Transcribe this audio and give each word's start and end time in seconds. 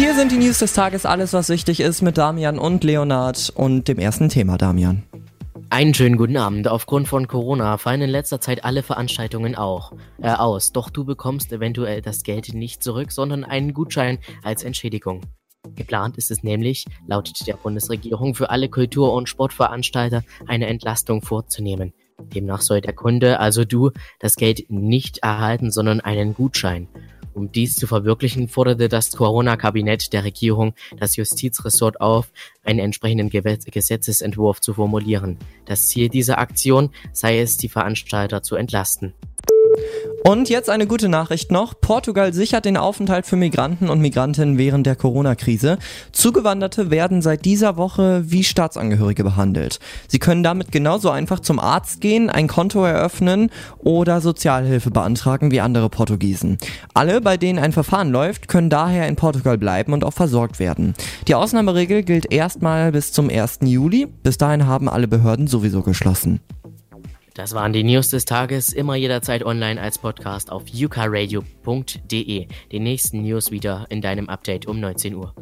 Hier 0.00 0.14
sind 0.14 0.32
die 0.32 0.38
News 0.38 0.58
des 0.60 0.72
Tages, 0.72 1.04
alles 1.04 1.34
was 1.34 1.50
wichtig 1.50 1.78
ist 1.78 2.00
mit 2.00 2.16
Damian 2.16 2.58
und 2.58 2.84
Leonard 2.84 3.52
und 3.54 3.86
dem 3.86 3.98
ersten 3.98 4.30
Thema, 4.30 4.56
Damian. 4.56 5.02
Einen 5.68 5.92
schönen 5.92 6.16
guten 6.16 6.38
Abend. 6.38 6.68
Aufgrund 6.68 7.06
von 7.06 7.28
Corona 7.28 7.76
fallen 7.76 8.00
in 8.00 8.08
letzter 8.08 8.40
Zeit 8.40 8.64
alle 8.64 8.82
Veranstaltungen 8.82 9.56
auch 9.56 9.92
äh, 10.22 10.30
aus. 10.30 10.72
Doch 10.72 10.88
du 10.88 11.04
bekommst 11.04 11.52
eventuell 11.52 12.00
das 12.00 12.22
Geld 12.22 12.54
nicht 12.54 12.82
zurück, 12.82 13.12
sondern 13.12 13.44
einen 13.44 13.74
Gutschein 13.74 14.20
als 14.42 14.64
Entschädigung. 14.64 15.20
Geplant 15.74 16.16
ist 16.16 16.30
es 16.30 16.42
nämlich, 16.42 16.86
laut 17.06 17.30
der 17.46 17.58
Bundesregierung, 17.58 18.34
für 18.34 18.48
alle 18.48 18.70
Kultur- 18.70 19.12
und 19.12 19.28
Sportveranstalter 19.28 20.22
eine 20.46 20.66
Entlastung 20.68 21.20
vorzunehmen. 21.20 21.92
Demnach 22.34 22.62
soll 22.62 22.80
der 22.80 22.94
Kunde, 22.94 23.38
also 23.38 23.66
du, 23.66 23.90
das 24.18 24.36
Geld 24.36 24.70
nicht 24.70 25.18
erhalten, 25.18 25.70
sondern 25.70 26.00
einen 26.00 26.32
Gutschein. 26.32 26.88
Um 27.40 27.50
dies 27.50 27.74
zu 27.74 27.86
verwirklichen, 27.86 28.48
forderte 28.48 28.90
das 28.90 29.12
Corona-Kabinett 29.12 30.12
der 30.12 30.24
Regierung 30.24 30.74
das 30.98 31.16
Justizressort 31.16 31.98
auf, 31.98 32.30
einen 32.64 32.80
entsprechenden 32.80 33.30
Gesetzesentwurf 33.30 34.60
zu 34.60 34.74
formulieren. 34.74 35.38
Das 35.64 35.88
Ziel 35.88 36.10
dieser 36.10 36.36
Aktion 36.36 36.90
sei 37.14 37.40
es, 37.40 37.56
die 37.56 37.70
Veranstalter 37.70 38.42
zu 38.42 38.56
entlasten. 38.56 39.14
Und 40.22 40.50
jetzt 40.50 40.68
eine 40.68 40.86
gute 40.86 41.08
Nachricht 41.08 41.50
noch. 41.50 41.72
Portugal 41.80 42.34
sichert 42.34 42.66
den 42.66 42.76
Aufenthalt 42.76 43.24
für 43.24 43.36
Migranten 43.36 43.88
und 43.88 44.00
Migrantinnen 44.00 44.58
während 44.58 44.86
der 44.86 44.94
Corona-Krise. 44.94 45.78
Zugewanderte 46.12 46.90
werden 46.90 47.22
seit 47.22 47.46
dieser 47.46 47.78
Woche 47.78 48.22
wie 48.26 48.44
Staatsangehörige 48.44 49.24
behandelt. 49.24 49.80
Sie 50.08 50.18
können 50.18 50.42
damit 50.42 50.72
genauso 50.72 51.08
einfach 51.08 51.40
zum 51.40 51.58
Arzt 51.58 52.02
gehen, 52.02 52.28
ein 52.28 52.48
Konto 52.48 52.84
eröffnen 52.84 53.50
oder 53.78 54.20
Sozialhilfe 54.20 54.90
beantragen 54.90 55.50
wie 55.52 55.62
andere 55.62 55.88
Portugiesen. 55.88 56.58
Alle, 56.92 57.22
bei 57.22 57.38
denen 57.38 57.58
ein 57.58 57.72
Verfahren 57.72 58.10
läuft, 58.10 58.46
können 58.46 58.68
daher 58.68 59.08
in 59.08 59.16
Portugal 59.16 59.56
bleiben 59.56 59.94
und 59.94 60.04
auch 60.04 60.12
versorgt 60.12 60.58
werden. 60.58 60.94
Die 61.28 61.34
Ausnahmeregel 61.34 62.02
gilt 62.02 62.30
erstmal 62.30 62.92
bis 62.92 63.12
zum 63.12 63.30
1. 63.30 63.60
Juli. 63.62 64.06
Bis 64.22 64.36
dahin 64.36 64.66
haben 64.66 64.88
alle 64.88 65.08
Behörden 65.08 65.46
sowieso 65.46 65.80
geschlossen. 65.80 66.40
Das 67.40 67.54
waren 67.54 67.72
die 67.72 67.84
News 67.84 68.10
des 68.10 68.26
Tages, 68.26 68.70
immer 68.70 68.96
jederzeit 68.96 69.42
online 69.42 69.80
als 69.80 69.96
Podcast 69.96 70.52
auf 70.52 70.64
ukaradio.de. 70.74 72.46
Die 72.70 72.80
nächsten 72.80 73.22
News 73.22 73.50
wieder 73.50 73.86
in 73.88 74.02
deinem 74.02 74.28
Update 74.28 74.66
um 74.66 74.78
19 74.78 75.14
Uhr. 75.14 75.34